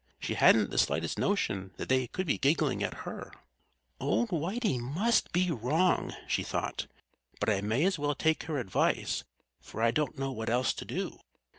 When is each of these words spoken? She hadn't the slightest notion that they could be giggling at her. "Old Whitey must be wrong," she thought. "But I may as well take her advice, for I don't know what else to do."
She 0.19 0.33
hadn't 0.33 0.71
the 0.71 0.79
slightest 0.79 1.19
notion 1.19 1.73
that 1.77 1.87
they 1.87 2.07
could 2.07 2.25
be 2.25 2.39
giggling 2.39 2.81
at 2.81 3.05
her. 3.05 3.31
"Old 3.99 4.29
Whitey 4.29 4.79
must 4.79 5.31
be 5.31 5.51
wrong," 5.51 6.15
she 6.27 6.41
thought. 6.41 6.87
"But 7.39 7.51
I 7.51 7.61
may 7.61 7.83
as 7.85 7.99
well 7.99 8.15
take 8.15 8.45
her 8.45 8.57
advice, 8.57 9.23
for 9.59 9.79
I 9.79 9.91
don't 9.91 10.17
know 10.17 10.31
what 10.31 10.49
else 10.49 10.73
to 10.73 10.85
do." 10.85 11.19